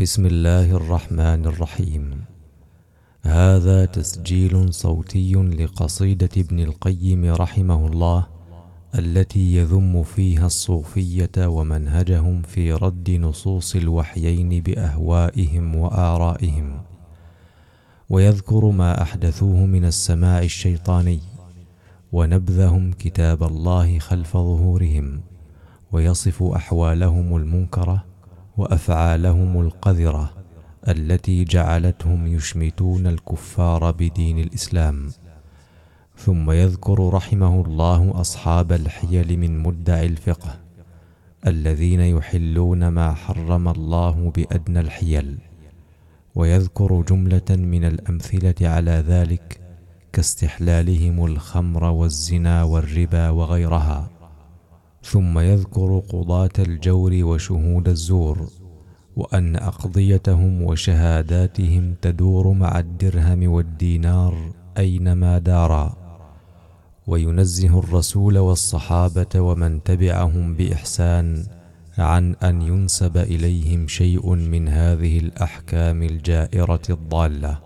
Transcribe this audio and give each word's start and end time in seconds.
بسم 0.00 0.26
الله 0.26 0.76
الرحمن 0.76 1.46
الرحيم. 1.46 2.24
هذا 3.22 3.84
تسجيل 3.84 4.74
صوتي 4.74 5.34
لقصيدة 5.34 6.28
ابن 6.36 6.60
القيم 6.60 7.34
رحمه 7.34 7.86
الله 7.86 8.26
التي 8.98 9.56
يذم 9.56 10.02
فيها 10.02 10.46
الصوفية 10.46 11.30
ومنهجهم 11.38 12.42
في 12.42 12.72
رد 12.72 13.10
نصوص 13.10 13.76
الوحيين 13.76 14.62
بأهوائهم 14.62 15.74
وآرائهم. 15.74 16.82
ويذكر 18.10 18.70
ما 18.70 19.02
أحدثوه 19.02 19.66
من 19.66 19.84
السماع 19.84 20.38
الشيطاني 20.42 21.20
ونبذهم 22.12 22.92
كتاب 22.92 23.42
الله 23.42 23.98
خلف 23.98 24.32
ظهورهم 24.32 25.20
ويصف 25.92 26.42
أحوالهم 26.42 27.36
المنكرة 27.36 28.13
وأفعالهم 28.56 29.60
القذرة 29.60 30.32
التي 30.88 31.44
جعلتهم 31.44 32.26
يشمتون 32.26 33.06
الكفار 33.06 33.90
بدين 33.90 34.38
الإسلام. 34.38 35.10
ثم 36.16 36.50
يذكر 36.50 37.08
رحمه 37.14 37.60
الله 37.66 38.20
أصحاب 38.20 38.72
الحيل 38.72 39.38
من 39.38 39.58
مدعي 39.58 40.06
الفقه 40.06 40.60
الذين 41.46 42.00
يحلون 42.00 42.88
ما 42.88 43.14
حرم 43.14 43.68
الله 43.68 44.32
بأدنى 44.36 44.80
الحيل. 44.80 45.38
ويذكر 46.34 47.02
جملة 47.02 47.50
من 47.50 47.84
الأمثلة 47.84 48.68
على 48.68 48.90
ذلك 48.90 49.60
كاستحلالهم 50.12 51.24
الخمر 51.24 51.84
والزنا 51.84 52.62
والربا 52.62 53.30
وغيرها. 53.30 54.10
ثم 55.04 55.38
يذكر 55.38 56.02
قضاة 56.08 56.50
الجور 56.58 57.24
وشهود 57.24 57.88
الزور 57.88 58.48
وأن 59.16 59.56
أقضيتهم 59.56 60.62
وشهاداتهم 60.62 61.94
تدور 62.02 62.52
مع 62.52 62.78
الدرهم 62.78 63.52
والدينار 63.52 64.34
أينما 64.78 65.38
دارا. 65.38 65.96
وينزه 67.06 67.78
الرسول 67.78 68.38
والصحابة 68.38 69.40
ومن 69.40 69.82
تبعهم 69.82 70.54
بإحسان 70.54 71.46
عن 71.98 72.34
أن 72.34 72.62
ينسب 72.62 73.16
إليهم 73.16 73.86
شيء 73.88 74.34
من 74.34 74.68
هذه 74.68 75.18
الأحكام 75.18 76.02
الجائرة 76.02 76.82
الضالة. 76.90 77.58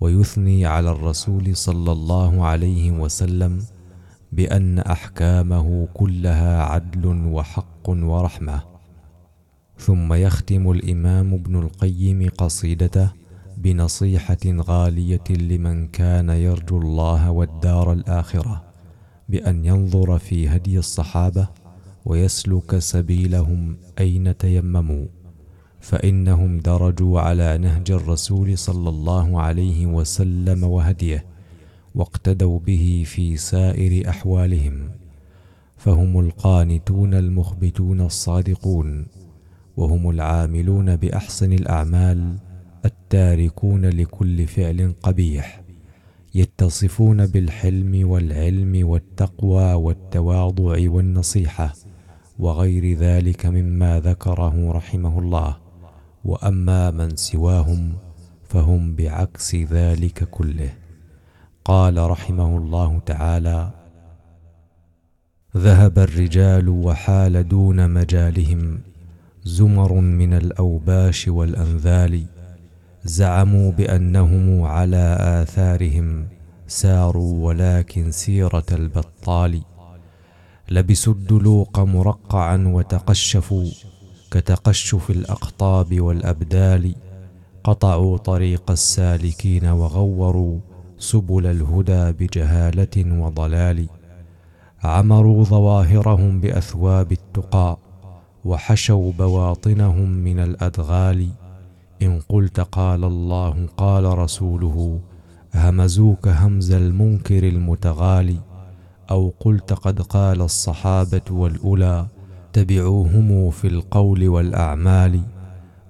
ويثني 0.00 0.66
على 0.66 0.90
الرسول 0.90 1.56
صلى 1.56 1.92
الله 1.92 2.44
عليه 2.44 2.90
وسلم 2.90 3.62
بأن 4.32 4.78
أحكامه 4.78 5.88
كلها 5.94 6.62
عدل 6.62 7.06
وحق 7.06 7.88
ورحمة. 7.88 8.62
ثم 9.78 10.12
يختم 10.12 10.70
الإمام 10.70 11.34
ابن 11.34 11.56
القيم 11.56 12.28
قصيدته 12.38 13.10
بنصيحة 13.56 14.44
غالية 14.46 15.24
لمن 15.30 15.86
كان 15.88 16.28
يرجو 16.28 16.78
الله 16.78 17.30
والدار 17.30 17.92
الآخرة 17.92 18.64
بأن 19.28 19.64
ينظر 19.64 20.18
في 20.18 20.48
هدي 20.48 20.78
الصحابة 20.78 21.48
ويسلك 22.04 22.78
سبيلهم 22.78 23.76
أين 23.98 24.36
تيمموا 24.36 25.06
فإنهم 25.80 26.58
درجوا 26.58 27.20
على 27.20 27.58
نهج 27.58 27.90
الرسول 27.90 28.58
صلى 28.58 28.88
الله 28.88 29.40
عليه 29.40 29.86
وسلم 29.86 30.64
وهديه. 30.64 31.35
واقتدوا 31.96 32.58
به 32.58 33.04
في 33.06 33.36
سائر 33.36 34.08
أحوالهم 34.08 34.90
فهم 35.76 36.20
القانتون 36.20 37.14
المخبتون 37.14 38.00
الصادقون 38.00 39.06
وهم 39.76 40.10
العاملون 40.10 40.96
بأحسن 40.96 41.52
الأعمال 41.52 42.36
التاركون 42.84 43.84
لكل 43.84 44.46
فعل 44.46 44.94
قبيح 45.02 45.62
يتصفون 46.34 47.26
بالحلم 47.26 48.08
والعلم 48.08 48.88
والتقوى 48.88 49.72
والتواضع 49.72 50.90
والنصيحة 50.90 51.72
وغير 52.38 52.98
ذلك 52.98 53.46
مما 53.46 54.00
ذكره 54.00 54.72
رحمه 54.72 55.18
الله 55.18 55.56
وأما 56.24 56.90
من 56.90 57.16
سواهم 57.16 57.92
فهم 58.44 58.94
بعكس 58.94 59.54
ذلك 59.54 60.24
كله. 60.24 60.85
قال 61.66 62.10
رحمه 62.10 62.56
الله 62.56 63.00
تعالى 63.06 63.70
ذهب 65.56 65.98
الرجال 65.98 66.68
وحال 66.68 67.48
دون 67.48 67.90
مجالهم 67.90 68.78
زمر 69.44 69.92
من 69.92 70.34
الأوباش 70.34 71.28
والأنذال 71.28 72.26
زعموا 73.04 73.72
بأنهم 73.72 74.62
على 74.62 75.16
آثارهم 75.20 76.26
ساروا 76.66 77.46
ولكن 77.46 78.10
سيرة 78.10 78.66
البطال. 78.72 79.62
لبسوا 80.70 81.12
الدلوق 81.12 81.78
مرقعا 81.78 82.64
وتقشفوا 82.66 83.70
كتقشف 84.30 85.10
الأقطاب 85.10 86.00
والأبدال 86.00 86.94
قطعوا 87.64 88.16
طريق 88.16 88.70
السالكين 88.70 89.66
وغوروا 89.66 90.58
سبل 90.98 91.46
الهدى 91.46 92.12
بجهالة 92.12 93.20
وضلال 93.20 93.88
عمروا 94.84 95.44
ظواهرهم 95.44 96.40
بأثواب 96.40 97.12
التقى 97.12 97.78
وحشوا 98.44 99.12
بواطنهم 99.12 100.10
من 100.10 100.38
الأدغال. 100.38 101.28
إن 102.02 102.20
قلت 102.28 102.60
قال 102.60 103.04
الله 103.04 103.66
قال 103.76 104.18
رسوله 104.18 105.00
همزوك 105.54 106.28
همز 106.28 106.72
المنكر 106.72 107.48
المتغالي 107.48 108.38
أو 109.10 109.32
قلت 109.40 109.72
قد 109.72 110.02
قال 110.02 110.42
الصحابة 110.42 111.22
والأولى 111.30 112.06
تبعوهم 112.52 113.50
في 113.50 113.66
القول 113.68 114.28
والأعمال. 114.28 115.20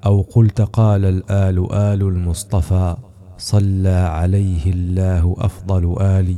أو 0.07 0.23
قلت 0.23 0.61
قال 0.61 1.05
الآل 1.05 1.73
آل 1.73 2.03
المصطفى 2.03 2.97
صلى 3.39 3.89
عليه 3.89 4.73
الله 4.73 5.37
أفضل 5.39 5.97
آل 6.01 6.37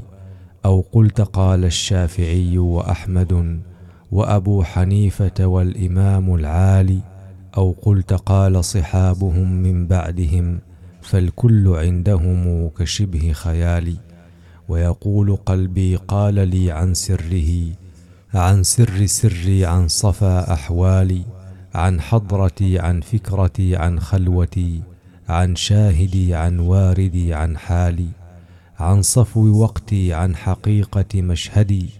أو 0.64 0.84
قلت 0.92 1.20
قال 1.20 1.64
الشافعي 1.64 2.58
وأحمد 2.58 3.60
وأبو 4.12 4.62
حنيفة 4.62 5.46
والإمام 5.46 6.34
العالي 6.34 7.00
أو 7.56 7.74
قلت 7.82 8.12
قال 8.12 8.64
صحابهم 8.64 9.52
من 9.52 9.86
بعدهم 9.86 10.58
فالكل 11.02 11.68
عندهم 11.68 12.68
كشبه 12.68 13.32
خيال 13.32 13.96
ويقول 14.68 15.36
قلبي 15.36 15.96
قال 15.96 16.34
لي 16.48 16.70
عن 16.72 16.94
سره 16.94 17.72
عن 18.34 18.62
سر 18.62 19.06
سري 19.06 19.66
عن 19.66 19.88
صفا 19.88 20.52
أحوالي 20.52 21.22
عن 21.74 22.00
حضرتي 22.00 22.78
عن 22.78 23.00
فكرتي 23.00 23.76
عن 23.76 24.00
خلوتي. 24.00 24.82
عن 25.28 25.56
شاهدي 25.56 26.34
عن 26.34 26.58
واردي 26.58 27.34
عن 27.34 27.58
حالي 27.58 28.08
عن 28.80 29.02
صفو 29.02 29.62
وقتي 29.62 30.14
عن 30.14 30.36
حقيقة 30.36 31.22
مشهدي 31.22 31.90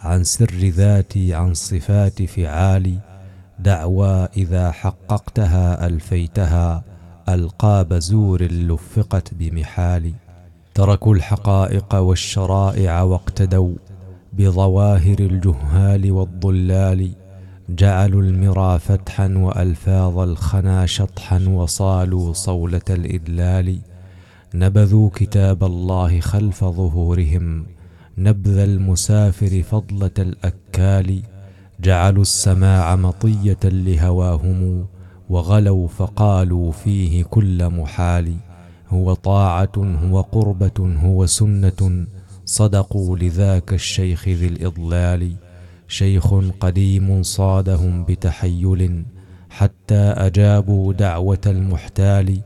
عن 0.00 0.24
سر 0.24 0.54
ذاتي 0.54 1.34
عن 1.34 1.54
صفات 1.54 2.22
فعالي. 2.22 2.98
دعوى 3.58 4.28
إذا 4.36 4.70
حققتها 4.70 5.86
ألفيتها 5.86 6.84
ألقاب 7.28 7.94
زور 7.94 8.42
لفقت 8.42 9.34
بمحال 9.34 10.12
تركوا 10.74 11.14
الحقائق 11.14 11.94
والشرائع 11.94 13.02
واقتدوا 13.02 13.74
بظواهر 14.32 15.18
الجهال 15.20 16.12
والضلال. 16.12 17.10
جعلوا 17.68 18.22
المرى 18.22 18.78
فتحا 18.78 19.34
وألفاظ 19.36 20.18
الخنا 20.18 20.86
شطحا 20.86 21.38
وصالوا 21.48 22.32
صولة 22.32 22.82
الإدلال. 22.90 23.78
نبذوا 24.54 25.10
كتاب 25.14 25.64
الله 25.64 26.20
خلف 26.20 26.64
ظهورهم. 26.64 27.66
نبذ 28.18 28.58
المسافر 28.58 29.62
فضلة 29.62 30.10
الأكال. 30.18 31.22
جعلوا 31.80 32.22
السماع 32.22 32.96
مطية 32.96 33.58
لهواهم. 33.64 34.86
وغلوا 35.30 35.88
فقالوا 35.88 36.72
فيه 36.72 37.24
كل 37.24 37.68
محال. 37.68 38.34
هو 38.88 39.14
طاعة 39.14 39.72
هو 39.76 40.20
قربة 40.20 40.96
هو 41.04 41.26
سنة. 41.26 42.06
صدقوا 42.44 43.16
لذاك 43.18 43.72
الشيخ 43.72 44.28
ذي 44.28 44.46
الإضلال. 44.46 45.43
شيخ 45.88 46.34
قديم 46.60 47.22
صادهم 47.22 48.04
بتحيل 48.04 49.04
حتى 49.50 49.94
أجابوا 49.94 50.92
دعوة 50.92 51.40
المحتال 51.46 52.40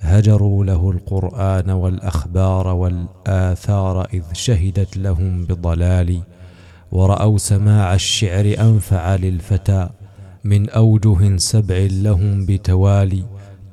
هجروا 0.00 0.64
له 0.64 0.90
القرآن 0.90 1.70
والأخبار 1.70 2.66
والآثار 2.66 4.08
إذ 4.14 4.22
شهدت 4.32 4.96
لهم 4.96 5.44
بضلال. 5.44 6.20
ورأوا 6.92 7.38
سماع 7.38 7.94
الشعر 7.94 8.54
أنفع 8.60 9.16
للفتى 9.16 9.88
من 10.44 10.70
أوجه 10.70 11.36
سبع 11.36 11.88
لهم 11.90 12.46
بتوالي. 12.46 13.24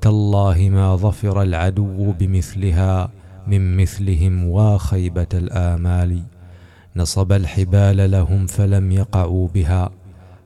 تالله 0.02 0.70
ما 0.70 0.96
ظفر 0.96 1.42
العدو 1.42 2.12
بمثلها 2.20 3.10
من 3.48 3.78
مثلهم 3.78 4.50
وخيبة 4.50 5.28
الآمال. 5.34 6.24
نصب 6.96 7.32
الحبال 7.32 8.12
لهم 8.12 8.48
فلم 8.48 8.92
يقعوا 8.92 9.48
بها 9.48 9.90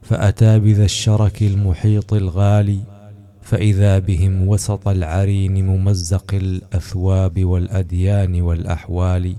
فأتى 0.01 0.59
بذا 0.59 0.85
الشرك 0.85 1.41
المحيط 1.41 2.13
الغالي 2.13 2.79
فإذا 3.41 3.99
بهم 3.99 4.47
وسط 4.47 4.87
العرين 4.87 5.67
ممزق 5.67 6.33
الأثواب 6.33 7.45
والأديان 7.45 8.41
والأحوال 8.41 9.35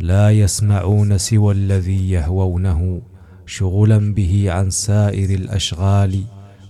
لا 0.00 0.30
يسمعون 0.30 1.18
سوى 1.18 1.54
الذي 1.54 2.10
يهوونه 2.10 3.00
شغلا 3.46 4.14
به 4.14 4.46
عن 4.48 4.70
سائر 4.70 5.30
الأشغال 5.30 6.24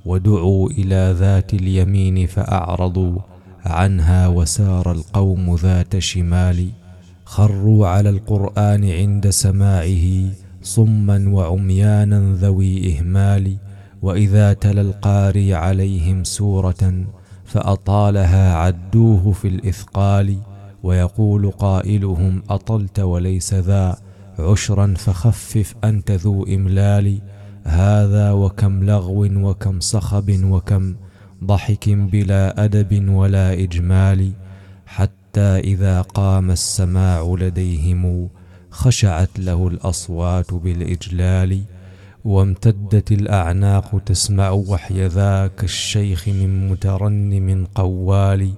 ودعوا 0.04 0.70
إلى 0.70 1.14
ذات 1.18 1.54
اليمين 1.54 2.26
فأعرضوا 2.26 3.18
عنها 3.64 4.28
وسار 4.28 4.92
القوم 4.92 5.54
ذات 5.56 5.98
شمال. 5.98 6.70
خروا 7.26 7.86
على 7.86 8.08
القرآن 8.08 8.90
عند 8.90 9.30
سماعه 9.30 10.30
صما 10.62 11.28
وعميانا 11.28 12.36
ذوي 12.36 12.98
إهمال 12.98 13.56
وإذا 14.02 14.52
تلا 14.52 14.80
القاري 14.80 15.54
عليهم 15.54 16.24
سورة 16.24 17.04
فأطالها 17.44 18.54
عدوه 18.54 19.32
في 19.32 19.48
الإثقال 19.48 20.36
ويقول 20.82 21.50
قائلهم 21.50 22.42
أطلت 22.50 23.00
وليس 23.00 23.54
ذا 23.54 23.96
عشرا 24.38 24.94
فخفف 24.96 25.74
أنت 25.84 26.10
ذو 26.10 26.44
إملال 26.44 27.18
هذا 27.64 28.32
وكم 28.32 28.84
لغو 28.84 29.24
وكم 29.24 29.80
صخب 29.80 30.44
وكم 30.44 30.94
ضحك 31.44 31.88
بلا 31.88 32.64
أدب 32.64 33.08
ولا 33.08 33.52
إجمال. 33.52 34.32
حتى 35.36 35.58
إذا 35.58 36.02
قام 36.02 36.50
السماع 36.50 37.36
لديهم 37.38 38.28
خشعت 38.70 39.38
له 39.38 39.68
الأصوات 39.68 40.54
بالإجلال 40.54 41.62
وامتدت 42.24 43.12
الأعناق 43.12 44.00
تسمع 44.06 44.50
وحي 44.50 45.06
ذاك 45.06 45.64
الشيخ 45.64 46.28
من 46.28 46.68
مترنم 46.68 47.66
قوال 47.74 48.52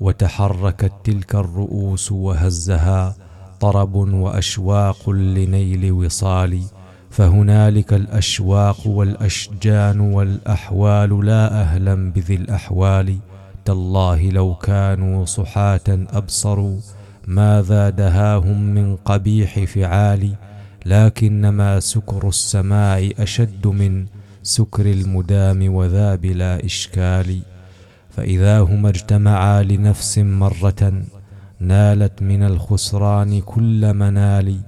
وتحركت 0.00 0.92
تلك 1.04 1.34
الرؤوس 1.34 2.12
وهزها 2.12 3.16
طرب 3.60 3.94
وأشواق 3.94 5.10
لنيل 5.10 5.92
وصال. 5.92 6.62
فهنالك 7.10 7.92
الأشواق 7.92 8.86
والأشجان 8.86 10.00
والأحوال 10.00 11.26
لا 11.26 11.60
أهلا 11.60 12.12
بذي 12.12 12.34
الأحوال. 12.34 13.18
تالله 13.68 14.30
لو 14.30 14.54
كانوا 14.54 15.24
صحاة 15.24 15.88
أبصروا 15.88 16.80
ماذا 17.26 17.90
دهاهم 17.90 18.60
من 18.60 18.96
قبيح 18.96 19.64
فعال 19.64 20.34
لكنما 20.86 21.80
سكر 21.80 22.28
السماع 22.28 23.08
أشد 23.18 23.66
من 23.66 24.06
سكر 24.42 24.86
المدام 24.86 25.74
وذا 25.74 26.14
بلا 26.14 26.64
إشكال. 26.64 27.40
فإذا 28.10 28.60
هما 28.60 28.88
اجتمعا 28.88 29.62
لنفس 29.62 30.18
مرة 30.18 31.02
نالت 31.60 32.22
من 32.22 32.42
الخسران 32.42 33.40
كل 33.40 33.94
منال. 33.94 34.60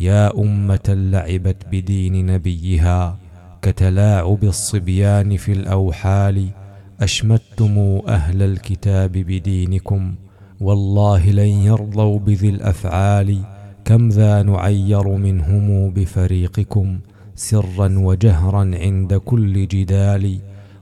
يا 0.00 0.38
أمة 0.38 0.88
لعبت 0.88 1.56
بدين 1.72 2.26
نبيها 2.26 3.18
كتلاعب 3.62 4.44
الصبيان 4.44 5.36
في 5.36 5.52
الأوحال. 5.52 6.59
أشمتم 7.00 8.00
أهل 8.08 8.42
الكتاب 8.42 9.12
بدينكم 9.12 10.14
والله 10.60 11.30
لن 11.30 11.48
يرضوا 11.48 12.18
بذي 12.18 12.48
الأفعال. 12.48 13.38
كم 13.84 14.08
ذا 14.08 14.42
نعير 14.42 15.08
منهم 15.08 15.90
بفريقكم 15.90 16.98
سرا 17.34 17.98
وجهرا 17.98 18.70
عند 18.74 19.14
كل 19.14 19.66
جدال. 19.66 20.38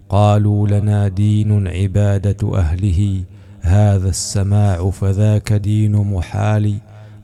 قالوا 0.09 0.69
لنا 0.69 1.09
دين 1.09 1.69
عبادة 1.69 2.59
أهله 2.59 3.23
هذا 3.61 4.09
السماع 4.09 4.91
فذاك 4.91 5.53
دين 5.53 5.93
محال. 5.93 6.75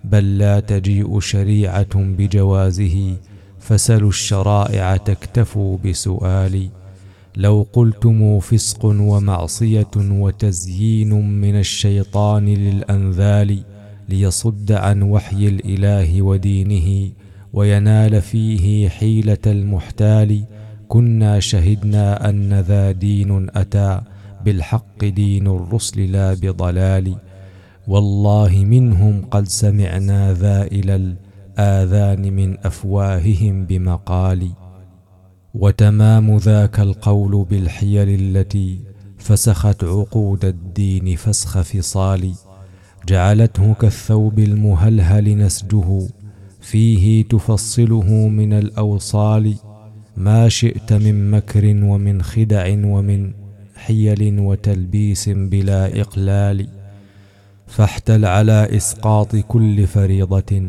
بل 0.05 0.39
لا 0.39 0.61
تجيء 0.61 1.21
شريعة 1.21 1.95
بجوازه 1.95 3.17
فسلوا 3.59 4.09
الشرائع 4.09 4.97
تكتفوا 4.97 5.79
بسؤال. 5.85 6.69
لو 7.37 7.67
قلتم 7.73 8.41
فسق 8.41 8.85
ومعصية 8.85 9.91
وتزيين 9.97 11.41
من 11.41 11.59
الشيطان 11.59 12.45
للأنذال 12.45 13.63
ليصد 14.09 14.73
عن 14.73 15.03
وحي 15.03 15.49
الإله 15.49 16.23
ودينه 16.23 17.11
وينال 17.53 18.23
فيه 18.23 18.89
حيلة 18.89 19.45
المحتال 19.47 20.45
كنا 20.89 21.41
شهدنا 21.41 22.29
أن 22.31 22.61
ذا 22.61 22.93
دين 22.93 23.47
أتى 23.55 24.01
بالحق 24.45 25.05
دين 25.05 25.47
الرسل 25.47 26.13
لا 26.13 26.35
بضلال. 26.35 27.17
والله 27.89 28.65
منهم 28.65 29.23
قد 29.31 29.49
سمعنا 29.49 30.33
ذا 30.35 30.63
إلى 30.63 30.95
الآذان 31.59 32.33
من 32.33 32.59
أفواههم 32.65 33.65
بمقال. 33.65 34.64
وتمام 35.55 36.37
ذاك 36.37 36.81
القول 36.81 37.47
بالحيل 37.51 38.09
التي 38.09 38.79
فسخت 39.19 39.85
عقود 39.85 40.45
الدين 40.45 41.17
فسخ 41.17 41.61
فصال 41.61 42.33
جعلته 43.09 43.75
كالثوب 43.75 44.39
المهلهل 44.39 45.39
نسجه 45.39 46.09
فيه 46.61 47.25
تفصله 47.25 48.29
من 48.29 48.53
الأوصال 48.53 49.55
ما 50.17 50.49
شئت 50.49 50.93
من 50.93 51.31
مكر 51.31 51.65
ومن 51.67 52.23
خدع 52.23 52.69
ومن 52.69 53.33
حيل 53.77 54.41
وتلبيس 54.41 55.29
بلا 55.29 56.01
إقلال 56.01 56.69
فاحتل 57.67 58.25
على 58.25 58.77
إسقاط 58.77 59.37
كل 59.37 59.87
فريضة 59.87 60.63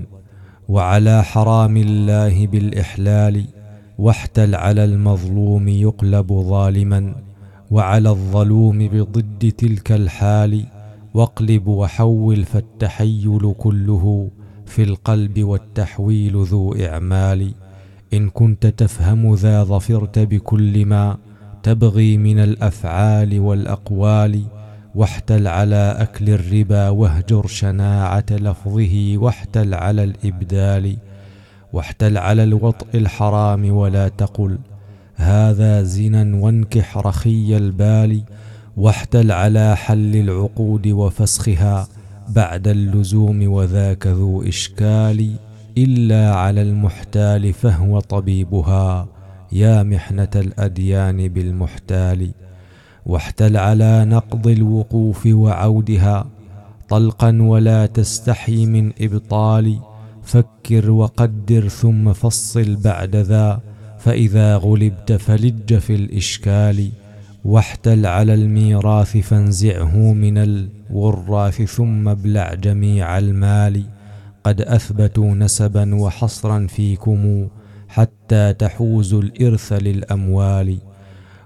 وعلى 0.70 1.24
حرام 1.24 1.78
الله 1.78 2.48
بالإحلال. 2.48 3.46
واحتل 3.98 4.56
على 4.56 4.86
المظلوم 4.86 5.68
يقلب 5.68 6.34
ظالما 6.34 7.16
وعلى 7.72 8.10
الظلوم 8.10 8.88
بضد 8.88 9.52
تلك 9.58 9.92
الحال 9.92 10.66
واقلب 11.14 11.68
وحول 11.68 12.44
فالتحيل 12.46 13.54
كله 13.58 14.30
في 14.66 14.84
القلب 14.84 15.44
والتحويل 15.44 16.38
ذو 16.38 16.76
إعمال. 16.76 17.54
إن 18.14 18.30
كنت 18.30 18.68
تفهم 18.68 19.36
ذا 19.36 19.64
ظفرت 19.64 20.20
بكل 20.20 20.86
ما 20.86 21.18
تبغي 21.64 22.18
من 22.18 22.40
الأفعال 22.40 23.40
والأقوال 23.40 24.42
واحتل 24.96 25.48
على 25.48 25.96
أكل 26.00 26.30
الربا 26.30 26.90
واهجر 26.90 27.48
شناعة 27.48 28.26
لفظه 28.32 29.14
واحتل 29.18 29.74
على 29.74 30.04
الإبدال. 30.04 30.98
واحتل 31.76 32.18
على 32.18 32.44
الوطء 32.44 32.86
الحرام 32.96 33.72
ولا 33.72 34.08
تقل. 34.08 34.58
هذا 35.16 35.84
زنا 35.84 36.38
وانكح 36.38 36.98
رخي 36.98 37.58
البال 37.58 38.22
واحتل 38.78 39.32
على 39.32 39.76
حل 39.76 40.16
العقود 40.16 40.88
وفسخها 40.88 41.88
بعد 42.30 42.68
اللزوم 42.68 43.52
وذاك 43.52 44.08
ذو 44.08 44.44
إشكال. 44.44 45.36
إلا 45.78 46.36
على 46.36 46.62
المحتال 46.62 47.54
فهو 47.54 48.00
طبيبها 48.00 49.08
يا 49.52 49.84
محنة 49.84 50.34
الأديان 50.36 51.28
بالمحتال. 51.28 52.32
واحتل 53.06 53.58
على 53.58 54.06
نقض 54.06 54.48
الوقوف 54.48 55.26
وعودها 55.26 56.26
طلقا 56.90 57.38
ولا 57.42 57.86
تستحي 57.86 58.66
من 58.66 58.92
إبطال. 59.02 59.80
فكر 60.26 60.92
وقدر 60.92 61.68
ثم 61.68 62.14
فصل 62.14 62.76
بعد 62.76 63.16
ذا 63.16 63.62
فإذا 64.00 64.56
غلبت 64.58 65.14
فلج 65.14 65.78
في 65.78 65.96
الإشكال. 65.96 66.90
واحتل 67.46 68.06
على 68.06 68.34
الميراث 68.34 69.18
فانزعه 69.18 70.14
من 70.14 70.38
الوراث 70.38 71.62
ثم 71.62 72.10
ابلع 72.10 72.54
جميع 72.54 73.18
المال. 73.18 73.84
قد 74.44 74.62
أثبتوا 74.62 75.36
نسبا 75.36 75.96
وحصرا 75.96 76.68
فيكم 76.68 77.48
حتى 77.88 78.54
تحوزوا 78.54 79.22
الإرث 79.22 79.74
للأموال. 79.74 80.78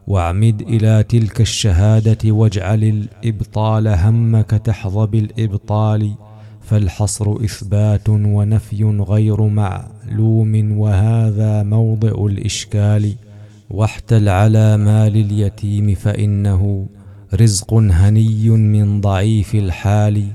واعمد 0.07 0.61
إلى 0.61 1.03
تلك 1.03 1.41
الشهادة 1.41 2.31
واجعل 2.31 2.83
الإبطال 2.83 3.87
همك 3.87 4.49
تحظى 4.49 5.07
بالإبطال. 5.07 6.15
فالحصر 6.69 7.35
إثبات 7.45 8.09
ونفي 8.09 8.83
غير 8.83 9.41
معلوم 9.41 10.77
وهذا 10.77 11.63
موضع 11.63 12.25
الإشكال. 12.25 13.15
واحتل 13.69 14.29
على 14.29 14.77
مال 14.77 15.15
اليتيم 15.17 15.95
فإنه 15.95 16.85
رزق 17.33 17.73
هني 17.73 18.49
من 18.49 19.01
ضعيف 19.01 19.55
الحال. 19.55 20.27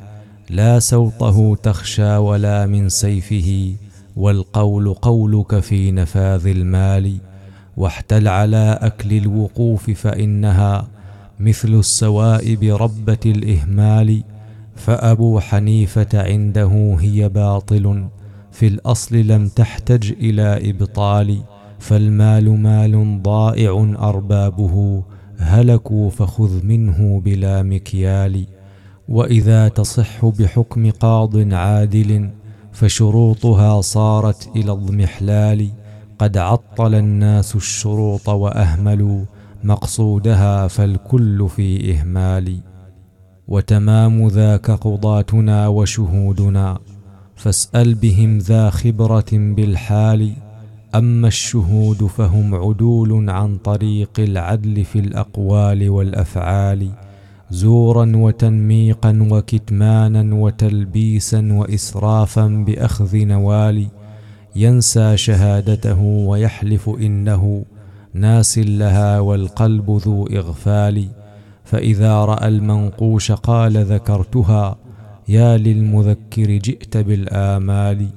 لا 0.51 0.79
سوطه 0.79 1.57
تخشى 1.63 2.17
ولا 2.17 2.67
من 2.67 2.89
سيفه 2.89 3.75
والقول 4.17 4.95
قولك 4.95 5.61
في 5.61 5.91
نفاذ 5.93 6.47
المال. 6.47 7.17
واحتل 7.77 8.29
على 8.29 8.79
أكل 8.83 9.13
الوقوف 9.13 9.91
فإنها 9.91 10.87
مثل 11.41 11.75
السوائب 11.75 12.63
ربة 12.63 13.25
الإهمال. 13.27 14.23
فأبو 14.77 15.41
حنيفة 15.41 16.09
عنده 16.15 16.97
هي 17.01 17.29
باطل 17.29 18.09
في 18.53 18.67
الأصل 18.67 19.17
لم 19.17 19.49
تحتج 19.49 20.13
إلى 20.13 20.71
إبطال 20.71 21.43
فالمال 21.79 22.61
مال 22.61 23.23
ضائع 23.23 23.95
أربابه 23.99 25.03
هلكوا 25.39 26.11
فخذ 26.11 26.67
منه 26.67 27.21
بلا 27.21 27.63
مكيال. 27.63 28.47
وإذا 29.09 29.69
تصح 29.69 30.27
بحكم 30.27 30.91
قاض 30.91 31.53
عادل 31.53 32.31
فشروطها 32.73 33.81
صارت 33.81 34.51
إلى 34.57 34.73
اضمحلال. 34.73 35.69
قد 36.19 36.37
عطل 36.37 36.95
الناس 36.95 37.57
الشروط 37.57 38.29
وأهملوا 38.29 39.25
مقصودها 39.65 40.69
فالكل 40.69 41.49
في 41.49 41.93
إهمال. 41.93 42.59
وتمام 43.49 44.29
ذاك 44.29 44.71
قضاتنا 44.71 45.69
وشهودنا 45.69 46.79
فاسأل 47.37 47.95
بهم 47.95 48.39
ذا 48.39 48.71
خبرة 48.71 49.31
بالحال 49.33 50.33
أما 50.95 51.29
الشهود 51.29 52.07
فهم 52.07 52.55
عدول 52.55 53.31
عن 53.31 53.57
طريق 53.57 54.11
العدل 54.19 54.85
في 54.85 54.99
الأقوال 54.99 55.91
والأفعال 55.91 56.91
زورا 57.51 58.13
وتنميقا 58.17 59.29
وكتمانا 59.31 60.35
وتلبيسا 60.35 61.49
وإسرافا 61.53 62.47
بأخذ 62.47 63.17
نوال 63.17 63.87
ينسى 64.57 65.17
شهادته 65.17 66.01
ويحلف 66.01 66.89
إنه 66.89 67.65
ناس 68.15 68.59
لها 68.59 69.21
والقلب 69.21 69.91
ذو 69.91 70.27
إغفال. 70.27 71.09
فإذا 71.75 72.25
رأى 72.25 72.49
المنقوش 72.49 73.33
قال 73.33 73.77
ذكرتها 73.85 74.77
يا 75.29 75.57
للمذكر 75.57 76.57
جئت 76.57 76.97
بالآمال. 76.97 78.09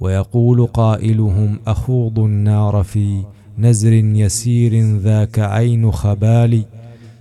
ويقول 0.00 0.66
قائلهم 0.66 1.58
أخوض 1.66 2.18
النار 2.18 2.82
في 2.82 3.22
نزر 3.58 3.92
يسير 3.92 4.96
ذاك 4.96 5.38
عين 5.38 5.90
خبال. 5.90 6.62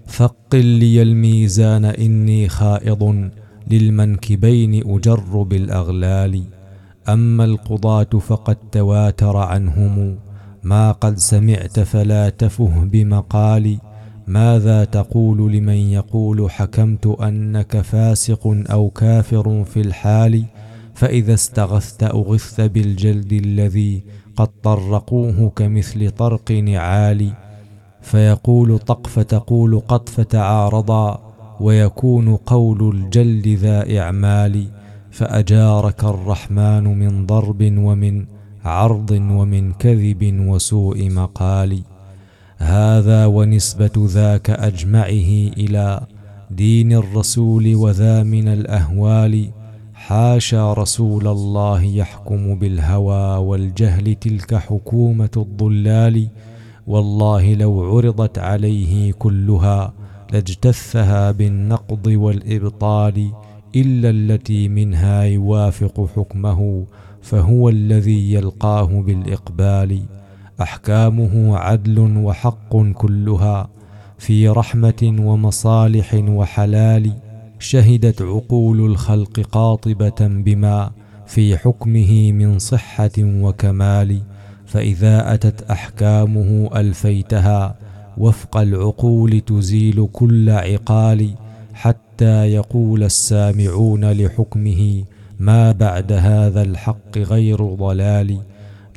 ثقل 0.08 0.66
لي 0.66 1.02
الميزان 1.02 1.86
إني 1.86 2.50
خائض 2.50 3.30
للمنكبين 3.68 4.84
أجر 4.86 5.42
بالأغلال. 5.44 6.44
أما 7.10 7.46
القضاة 7.46 8.04
فقد 8.04 8.58
تواتر 8.72 9.38
عنهم. 9.38 10.18
ما 10.64 10.92
قد 10.92 11.18
سمعت 11.18 11.80
فلا 11.80 12.30
تفه 12.30 12.84
بمقالي 12.84 13.89
ماذا 14.30 14.84
تقول 14.84 15.52
لمن 15.52 15.76
يقول 15.76 16.52
حكمت 16.52 17.08
أنك 17.08 17.82
فاسق 17.82 18.48
أو 18.72 18.90
كافر 18.90 19.64
في 19.64 19.82
الحال؟ 19.82 20.46
فإذا 20.94 21.34
استغثت 21.34 22.04
اغثت 22.04 22.62
بالجلد 22.62 23.34
الذي 23.34 24.04
قد 24.36 24.48
طرقوه 24.64 25.52
كمثل 25.56 26.12
طرق 26.12 26.52
نعال. 26.52 27.32
فيقول 28.02 28.80
طق 28.80 29.08
فتقول 29.08 29.80
قط 29.80 30.10
فتعارضا 30.10 31.34
ويكون 31.60 32.36
قول 32.36 32.96
الجلد 32.96 33.48
ذا 33.48 34.00
إعمال. 34.00 34.68
فأجارك 35.12 36.04
الرحمن 36.04 36.84
من 36.84 37.26
ضرب 37.26 37.62
ومن 37.62 38.26
عرض 38.66 39.12
ومن 39.12 39.74
كذب 39.74 40.48
وسوء 40.48 41.10
مقال. 41.10 41.82
هذا 42.60 43.26
ونسبة 43.26 43.92
ذاك 43.98 44.50
أجمعه 44.50 45.32
إلى 45.58 46.02
دين 46.52 46.94
الرسول 46.94 47.76
وذا 47.76 48.24
من 48.24 48.48
الأهوال 48.48 49.50
حاشا 49.94 50.74
رسول 50.74 51.28
الله 51.28 51.84
يحكم 51.84 52.60
بالهوى 52.60 53.38
والجهل 53.38 54.16
تلك 54.16 54.56
حكومة 54.56 55.30
الضلال. 55.38 56.28
والله 56.88 57.54
لو 57.54 57.98
عرضت 57.98 58.40
عليه 58.40 59.12
كلها 59.12 59.94
لاجتثها 60.32 61.32
بالنقض 61.32 62.08
والإبطال 62.08 63.32
إلا 63.76 64.10
التي 64.10 64.68
منها 64.68 65.24
يوافق 65.24 66.10
حكمه 66.16 66.86
فهو 67.22 67.70
الذي 67.70 68.34
يلقاه 68.34 69.02
بالإقبال. 69.02 70.19
أحكامه 70.62 71.58
عدل 71.58 72.00
وحق 72.00 72.76
كلها 72.94 73.70
في 74.18 74.48
رحمة 74.50 75.16
ومصالح 75.20 76.14
وحلال 76.28 77.14
شهدت 77.60 78.22
عقول 78.22 78.86
الخلق 78.86 79.40
قاطبة 79.40 80.16
بما 80.20 80.92
في 81.28 81.58
حكمه 81.58 82.32
من 82.32 82.60
صحة 82.60 83.12
وكمال 83.20 84.22
فإذا 84.66 85.34
أتت 85.34 85.72
أحكامه 85.72 86.70
ألفيتها 86.76 87.76
وفق 88.18 88.58
العقول 88.58 89.42
تزيل 89.42 90.08
كل 90.14 90.50
عقال 90.50 91.30
حتى 91.74 92.46
يقول 92.46 93.04
السامعون 93.04 94.12
لحكمه 94.12 95.04
ما 95.40 95.72
بعد 95.72 96.12
هذا 96.12 96.62
الحق 96.62 97.18
غير 97.18 97.74
ضلال. 97.74 98.38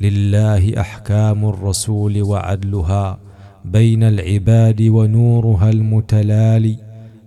لله 0.01 0.79
أحكام 0.79 1.45
الرسول 1.45 2.21
وعدلها 2.21 3.19
بين 3.65 4.03
العباد 4.03 4.81
ونورها 4.81 5.69
المتلالي 5.69 6.77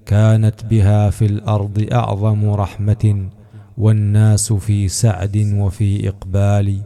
كانت 0.07 0.65
بها 0.65 1.11
في 1.11 1.27
الأرض 1.27 1.89
أعظم 1.93 2.51
رحمة 2.51 3.29
والناس 3.79 4.53
في 4.53 4.89
سعد 4.89 5.53
وفي 5.57 6.09
إقبال 6.09 6.81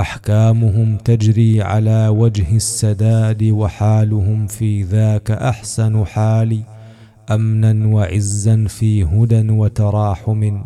أحكامهم 0.00 0.96
تجري 0.96 1.62
على 1.62 2.08
وجه 2.08 2.56
السداد 2.56 3.42
وحالهم 3.44 4.46
في 4.46 4.82
ذاك 4.82 5.30
أحسن 5.30 6.04
حال 6.04 6.62
أمنا 7.30 7.86
وعزا 7.86 8.64
في 8.68 9.04
هدى 9.04 9.50
وتراحم 9.52 10.62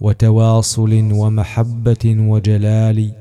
وتواصل 0.00 1.12
ومحبة 1.12 2.16
وجلال 2.18 3.12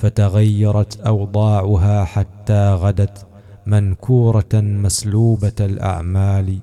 فتغيرت 0.00 1.00
أوضاعها 1.00 2.04
حتى 2.04 2.74
غدت 2.74 3.26
منكورة 3.66 4.54
مسلوبة 4.54 5.52
الأعمال 5.60 6.58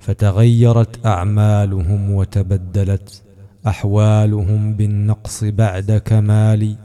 فتغيرت 0.00 1.06
أعمالهم 1.06 2.10
وتبدلت 2.10 3.22
أحوالهم 3.66 4.74
بالنقص 4.74 5.44
بعد 5.44 6.02
كمال. 6.04 6.76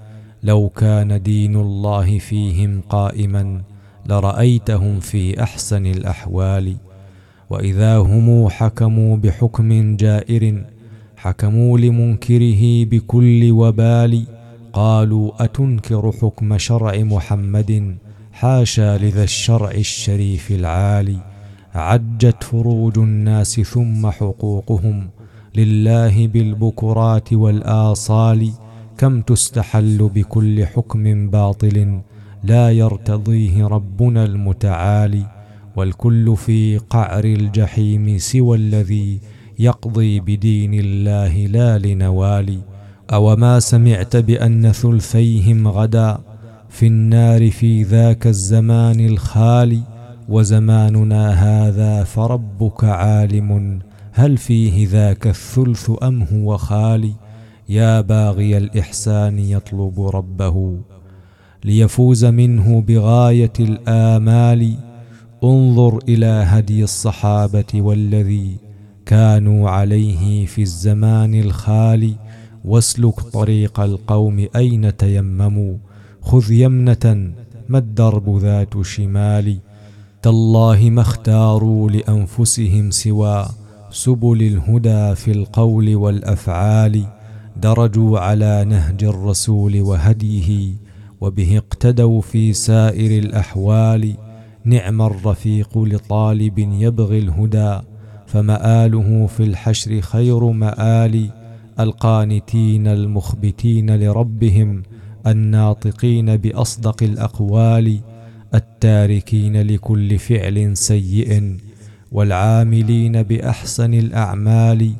لو 0.43 0.69
كان 0.69 1.21
دين 1.21 1.55
الله 1.55 2.19
فيهم 2.19 2.81
قائما 2.89 3.61
لرأيتهم 4.05 4.99
في 4.99 5.43
أحسن 5.43 5.85
الأحوال. 5.85 6.75
وإذا 7.49 7.97
هم 7.97 8.49
حكموا 8.49 9.17
بحكم 9.17 9.95
جائر 9.95 10.63
حكموا 11.17 11.77
لمنكره 11.77 12.85
بكل 12.85 13.51
وبال. 13.51 14.38
قالوا 14.73 15.43
أتنكر 15.43 16.11
حكم 16.11 16.57
شرع 16.57 16.97
محمد؟ 16.97 17.97
حاشا 18.31 18.97
لذا 18.97 19.23
الشرع 19.23 19.71
الشريف 19.71 20.51
العالي. 20.51 21.17
عجت 21.73 22.43
فروج 22.43 22.97
الناس 22.97 23.59
ثم 23.59 24.09
حقوقهم. 24.09 25.09
لله 25.55 26.27
بالبكرات 26.27 27.33
والآصال. 27.33 28.51
كم 28.97 29.21
تستحل 29.21 30.09
بكل 30.15 30.65
حكم 30.65 31.29
باطل؟ 31.29 32.01
لا 32.43 32.71
يرتضيه 32.71 33.67
ربنا 33.67 34.23
المتعالي 34.23 35.25
والكل 35.75 36.37
في 36.37 36.77
قعر 36.77 37.23
الجحيم 37.23 38.17
سوى 38.17 38.57
الذي 38.57 39.19
يقضي 39.59 40.19
بدين 40.19 40.73
الله 40.73 41.45
لا 41.45 41.77
لنوال. 41.77 42.68
اوما 43.13 43.59
سمعت 43.59 44.15
بان 44.15 44.71
ثلثيهم 44.71 45.67
غدا 45.67 46.17
في 46.69 46.87
النار 46.87 47.51
في 47.51 47.83
ذاك 47.83 48.27
الزمان 48.27 48.99
الخالي 48.99 49.81
وزماننا 50.29 51.31
هذا 51.31 52.03
فربك 52.03 52.83
عالم 52.83 53.79
هل 54.11 54.37
فيه 54.37 54.87
ذاك 54.87 55.27
الثلث 55.27 55.91
ام 56.03 56.23
هو 56.23 56.57
خالي؟ 56.57 57.13
يا 57.69 58.01
باغي 58.01 58.57
الاحسان 58.57 59.39
يطلب 59.39 60.01
ربه 60.01 60.77
ليفوز 61.63 62.25
منه 62.25 62.81
بغايه 62.81 63.53
الامال 63.59 64.75
انظر 65.43 65.99
إلى 66.07 66.25
هدي 66.25 66.83
الصحابه 66.83 67.65
والذي 67.75 68.55
كانوا 69.05 69.69
عليه 69.69 70.45
في 70.45 70.61
الزمان 70.61 71.35
الخالي 71.35 72.15
واسلك 72.65 73.19
طريق 73.19 73.79
القوم 73.79 74.47
أين 74.55 74.97
تيمموا؟ 74.97 75.75
خذ 76.21 76.51
يمنة 76.51 77.31
ما 77.69 77.77
الدرب 77.77 78.37
ذات 78.37 78.81
شمال؟ 78.81 79.57
تالله 80.21 80.89
ما 80.89 81.01
اختاروا 81.01 81.89
لأنفسهم 81.89 82.91
سوى 82.91 83.45
سبل 83.91 84.41
الهدى 84.41 85.15
في 85.15 85.31
القول 85.31 85.95
والأفعال 85.95 87.05
درجوا 87.57 88.19
على 88.19 88.65
نهج 88.65 89.03
الرسول 89.03 89.81
وهديه 89.81 90.73
وبه 91.21 91.57
اقتدوا 91.57 92.21
في 92.21 92.53
سائر 92.53 93.23
الأحوال. 93.23 94.13
نعم 94.63 95.01
الرفيق 95.01 95.77
لطالب 95.77 96.59
يبغي 96.59 97.19
الهدى 97.19 97.79
فمآله 98.27 99.27
في 99.27 99.43
الحشر 99.43 100.01
خير 100.01 100.45
مآل. 100.51 101.38
القانتين 101.79 102.87
المخبتين 102.87 103.95
لربهم 103.95 104.83
الناطقين 105.27 106.37
بأصدق 106.37 107.03
الأقوال 107.03 107.99
التاركين 108.53 109.61
لكل 109.61 110.19
فعل 110.19 110.77
سيء 110.77 111.57
والعاملين 112.11 113.23
بأحسن 113.23 113.93
الأعمال 113.93 114.91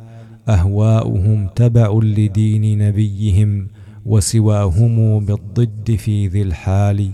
أهواؤهم 0.50 1.48
تبع 1.56 2.00
لدين 2.04 2.88
نبيهم 2.88 3.68
وسواهم 4.06 5.26
بالضد 5.26 5.96
في 5.96 6.28
ذي 6.28 6.42
الحال. 6.42 7.12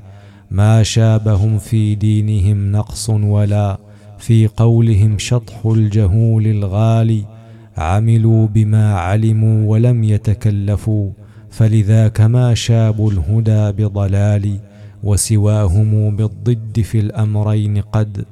ما 0.52 0.84
شابهم 0.84 1.58
في 1.58 1.96
دينهم 1.96 2.72
نقص 2.72 3.10
ولا 3.10 3.78
في 4.18 4.48
قولهم 4.48 5.18
شطح 5.18 5.66
الجهول 5.66 6.48
الغالي. 6.48 7.35
عملوا 7.77 8.48
بما 8.48 8.94
علموا 8.96 9.70
ولم 9.72 10.03
يتكلفوا 10.03 11.10
فلذاك 11.50 12.22
ما 12.22 12.53
شابوا 12.53 13.12
الهدى 13.12 13.84
بضلال 13.84 14.58
وسواهم 15.03 16.15
بالضد 16.15 16.82
في 16.82 17.00
الأمرين 17.00 17.82
قد 17.82 18.25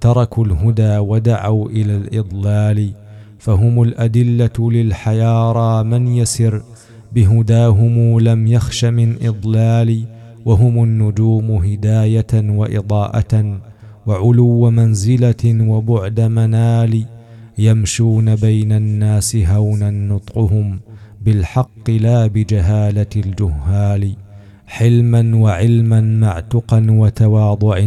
تركوا 0.00 0.44
الهدى 0.44 0.98
ودعوا 0.98 1.68
إلى 1.68 1.96
الإضلال. 1.96 2.90
فهم 3.38 3.82
الأدلة 3.82 4.70
للحيارى 4.70 5.84
من 5.84 6.08
يسر 6.08 6.62
بهداهم 7.12 8.20
لم 8.20 8.46
يخش 8.46 8.84
من 8.84 9.16
إضلال 9.22 10.04
وهم 10.44 10.84
النجوم 10.84 11.50
هداية 11.50 12.32
وإضاءة 12.34 13.60
وعلو 14.06 14.70
منزلة 14.70 15.44
وبعد 15.44 16.20
منال. 16.20 17.04
يمشون 17.60 18.34
بين 18.36 18.72
الناس 18.72 19.36
هونا 19.36 19.90
نطقهم 19.90 20.80
بالحق 21.24 21.90
لا 21.90 22.26
بجهالة 22.26 23.06
الجهال 23.16 24.16
حلما 24.66 25.36
وعلما 25.36 26.00
مع 26.00 26.40
تقى 26.40 26.80
وتواضع 26.88 27.86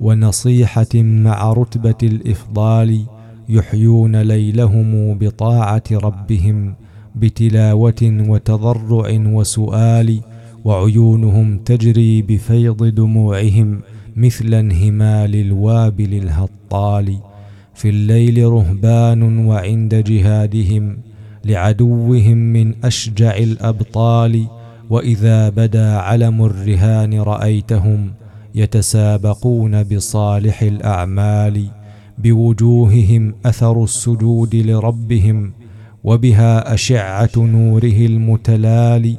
ونصيحة 0.00 0.94
مع 0.94 1.52
رتبة 1.52 2.00
الإفضال 2.02 3.04
يحيون 3.48 4.16
ليلهم 4.16 5.18
بطاعة 5.18 5.82
ربهم 5.92 6.74
بتلاوة 7.14 8.02
وتضرع 8.02 9.08
وسؤال 9.10 10.20
وعيونهم 10.64 11.58
تجري 11.58 12.22
بفيض 12.22 12.84
دموعهم 12.84 13.80
مثل 14.16 14.54
انهمال 14.54 15.34
الوابل 15.34 16.14
الهطال. 16.14 17.18
في 17.74 17.88
الليل 17.88 18.44
رهبان 18.44 19.46
وعند 19.46 19.94
جهادهم 19.94 20.98
لعدوهم 21.44 22.36
من 22.36 22.74
أشجع 22.84 23.36
الأبطال 23.36 24.46
وإذا 24.90 25.48
بدا 25.48 25.96
علم 25.96 26.44
الرهان 26.44 27.20
رأيتهم 27.20 28.12
يتسابقون 28.54 29.82
بصالح 29.82 30.62
الأعمال 30.62 31.66
بوجوههم 32.18 33.34
أثر 33.46 33.84
السجود 33.84 34.54
لربهم 34.56 35.52
وبها 36.04 36.74
أشعة 36.74 37.30
نوره 37.36 38.06
المتلالي 38.06 39.16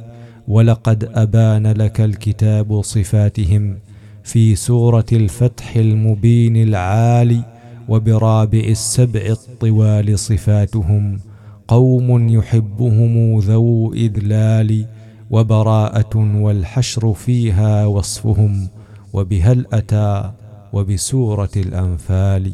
ولقد 0.48 1.10
أبان 1.14 1.66
لك 1.66 2.00
الكتاب 2.00 2.82
صفاتهم 2.82 3.78
في 4.24 4.54
سورة 4.54 5.06
الفتح 5.12 5.76
المبين 5.76 6.56
العالي. 6.56 7.55
وبرابع 7.88 8.58
السبع 8.58 9.20
الطوال 9.20 10.18
صفاتهم 10.18 11.20
قوم 11.68 12.28
يحبهم 12.28 13.38
ذو 13.38 13.92
إذلال 13.92 14.86
وبراءة 15.30 16.16
والحشر 16.16 17.12
فيها 17.12 17.86
وصفهم 17.86 18.68
وبهل 19.12 19.66
أتى 19.72 20.32
وبسورة 20.72 21.50
الأنفال 21.56 22.52